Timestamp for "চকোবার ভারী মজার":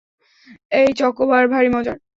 0.99-1.97